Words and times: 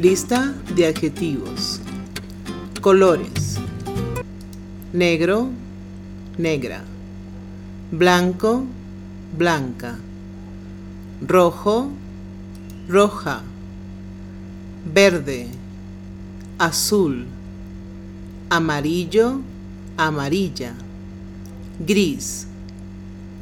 Lista 0.00 0.54
de 0.74 0.86
adjetivos. 0.86 1.78
Colores. 2.80 3.58
Negro, 4.94 5.50
negra. 6.38 6.84
Blanco, 7.92 8.64
blanca. 9.36 9.98
Rojo, 11.20 11.90
roja. 12.88 13.42
Verde, 14.90 15.48
azul. 16.58 17.26
Amarillo, 18.48 19.42
amarilla. 19.98 20.72
Gris. 21.78 22.46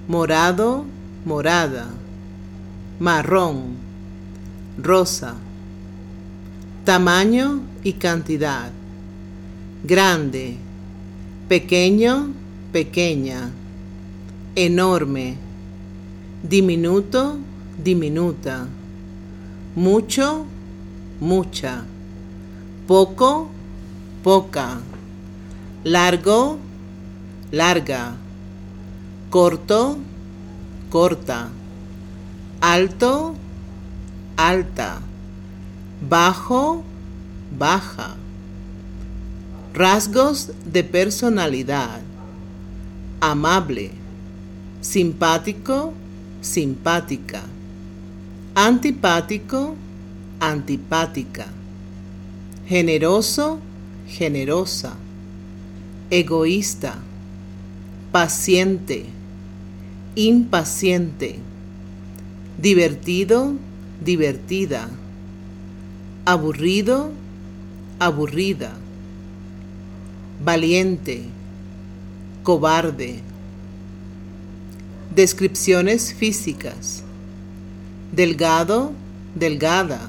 Morado, 0.09 0.85
morada. 1.25 1.87
Marrón, 2.99 3.77
rosa 4.77 5.37
Tamaño 6.89 7.61
y 7.85 7.93
cantidad. 7.93 8.71
Grande, 9.85 10.57
pequeño, 11.47 12.33
pequeña. 12.73 13.51
Enorme, 14.55 15.37
diminuto, 16.43 17.37
diminuta. 17.77 18.69
Mucho, 19.77 20.47
mucha. 21.21 21.85
Poco, 22.87 23.51
poca. 24.25 24.81
Largo, 25.85 26.57
larga. 27.53 28.17
Corto, 29.29 29.99
corta. 30.89 31.51
Alto, 32.63 33.35
alta 34.39 35.03
bajo, 36.01 36.83
baja. 37.57 38.17
Rasgos 39.75 40.51
de 40.65 40.85
personalidad. 40.85 42.01
Amable, 43.21 43.91
simpático, 44.81 45.93
simpática. 46.41 47.43
Antipático, 48.55 49.77
antipática. 50.41 51.47
Generoso, 52.67 53.61
generosa. 54.07 54.95
Egoísta, 56.11 56.97
paciente, 58.13 59.05
impaciente. 60.17 61.39
Divertido, 62.57 63.55
divertida 64.05 64.89
aburrido, 66.29 67.11
aburrida, 67.99 68.73
valiente, 70.45 71.25
cobarde. 72.43 73.23
Descripciones 75.11 76.13
físicas. 76.13 77.03
Delgado, 78.13 78.93
delgada. 79.35 80.01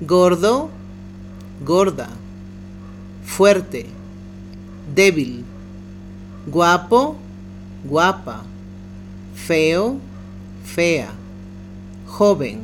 Gordo, 0.00 0.70
gorda. 1.60 2.08
Fuerte, 3.26 3.84
débil. 4.94 5.44
Guapo, 6.46 7.18
guapa. 7.84 8.42
Feo, 9.34 9.98
fea. 10.64 11.10
Joven. 12.06 12.60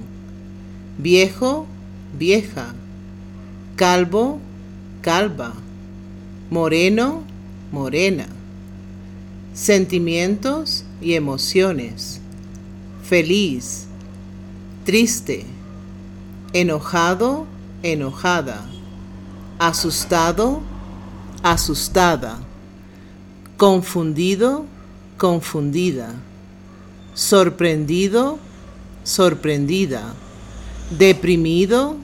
Viejo, 0.97 1.67
vieja, 2.17 2.75
calvo, 3.77 4.41
calva, 5.03 5.53
moreno, 6.51 7.23
morena, 7.73 8.27
sentimientos 9.55 10.85
y 11.01 11.15
emociones, 11.15 12.21
feliz, 13.03 13.87
triste, 14.85 15.45
enojado, 16.53 17.47
enojada, 17.83 18.65
asustado, 19.59 20.63
asustada, 21.43 22.39
confundido, 23.57 24.67
confundida, 25.19 26.15
sorprendido, 27.15 28.39
sorprendida, 29.05 30.15
deprimido, 30.91 31.97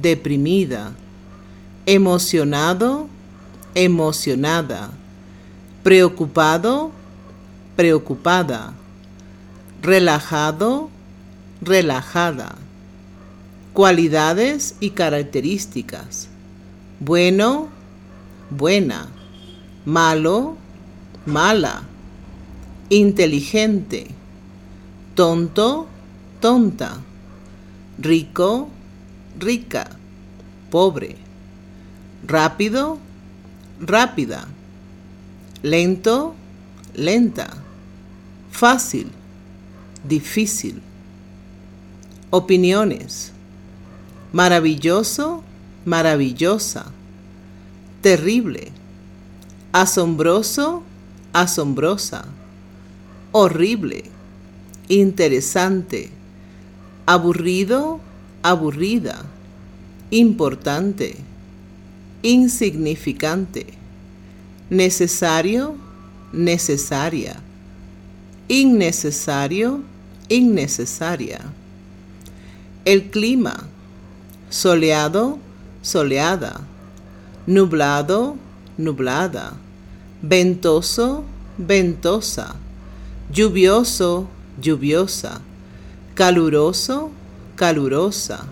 deprimida, 0.00 0.92
emocionado, 1.86 3.08
emocionada, 3.74 4.90
preocupado, 5.82 6.92
preocupada, 7.76 8.72
relajado, 9.82 10.90
relajada. 11.62 12.56
Cualidades 13.72 14.74
y 14.80 14.90
características. 14.90 16.28
Bueno, 16.98 17.68
buena. 18.50 19.08
Malo, 19.84 20.56
mala. 21.24 21.84
Inteligente. 22.88 24.08
Tonto, 25.14 25.86
tonta. 26.40 26.98
Rico, 27.98 28.68
rica, 29.40 29.90
pobre, 30.70 31.16
rápido, 32.26 32.98
rápida, 33.80 34.46
lento, 35.62 36.34
lenta, 36.94 37.48
fácil, 38.50 39.10
difícil. 40.04 40.82
Opiniones. 42.30 43.32
Maravilloso, 44.32 45.42
maravillosa, 45.84 46.92
terrible, 48.00 48.70
asombroso, 49.72 50.84
asombrosa, 51.32 52.26
horrible, 53.32 54.04
interesante, 54.88 56.10
aburrido, 57.06 58.00
aburrida, 58.42 59.24
importante, 60.10 61.16
insignificante, 62.22 63.66
necesario, 64.68 65.76
necesaria, 66.32 67.36
innecesario, 68.48 69.82
innecesaria. 70.28 71.40
El 72.84 73.10
clima, 73.10 73.68
soleado, 74.48 75.38
soleada, 75.82 76.60
nublado, 77.46 78.36
nublada, 78.78 79.52
ventoso, 80.22 81.24
ventosa, 81.58 82.54
lluvioso, 83.32 84.28
lluviosa, 84.60 85.40
caluroso, 86.14 87.10
calurosa, 87.60 88.46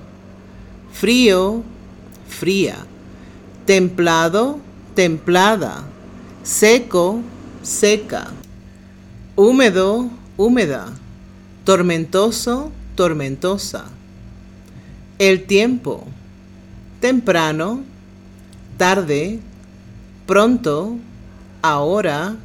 frío, 0.92 1.62
fría, 2.28 2.76
templado, 3.64 4.60
templada, 4.94 5.82
seco, 6.42 7.22
seca, 7.62 8.26
húmedo, 9.34 10.10
húmeda, 10.36 10.92
tormentoso, 11.64 12.70
tormentosa. 12.96 13.86
El 15.18 15.44
tiempo, 15.46 16.04
temprano, 17.00 17.80
tarde, 18.76 19.38
pronto, 20.26 20.98
ahora, 21.62 22.36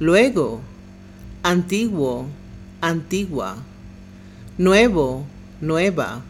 luego, 0.00 0.62
antiguo, 1.44 2.26
antigua, 2.80 3.54
nuevo, 4.58 5.26
nueva, 5.62 6.22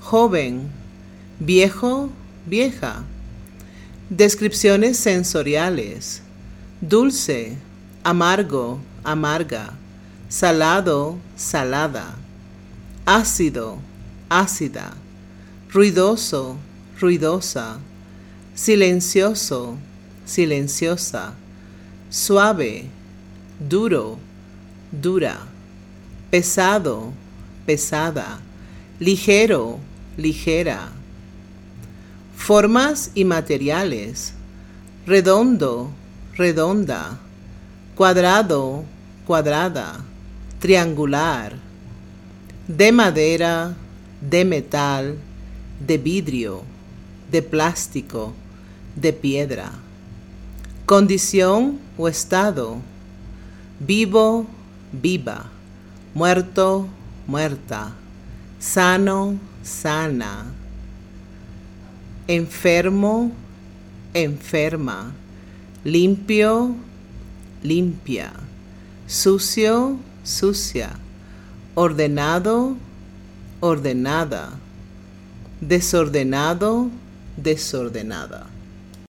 joven, 0.00 0.68
viejo, 1.38 2.10
vieja. 2.44 3.04
Descripciones 4.10 4.98
sensoriales. 4.98 6.20
Dulce, 6.80 7.56
amargo, 8.02 8.80
amarga, 9.04 9.72
salado, 10.28 11.16
salada, 11.36 12.16
ácido, 13.06 13.78
ácida, 14.28 14.94
ruidoso, 15.72 16.56
ruidosa, 17.00 17.78
silencioso, 18.56 19.78
silenciosa, 20.24 21.34
suave, 22.10 22.86
duro, 23.60 24.18
dura, 24.90 25.38
pesado, 26.32 27.12
pesada 27.64 28.40
ligero, 29.02 29.80
ligera, 30.16 30.92
Formas 32.36 33.10
y 33.14 33.24
materiales. 33.24 34.32
Redondo, 35.06 35.90
redonda. 36.34 37.18
Cuadrado, 37.94 38.84
cuadrada. 39.26 40.00
Triangular. 40.58 41.54
De 42.66 42.90
madera, 42.90 43.74
de 44.20 44.44
metal, 44.44 45.18
de 45.86 45.98
vidrio, 45.98 46.62
de 47.30 47.42
plástico, 47.42 48.32
de 48.96 49.12
piedra. 49.12 49.70
Condición 50.84 51.78
o 51.96 52.08
estado. 52.08 52.78
Vivo, 53.78 54.46
viva. 54.92 55.50
Muerto, 56.14 56.88
muerta. 57.28 57.94
Sano, 58.62 59.40
sana. 59.64 60.46
Enfermo, 62.28 63.32
enferma. 64.14 65.12
Limpio, 65.84 66.76
limpia. 67.64 68.30
Sucio, 69.04 69.98
sucia. 70.22 70.90
Ordenado, 71.74 72.76
ordenada. 73.60 74.50
Desordenado, 75.60 76.88
desordenada. 77.36 78.51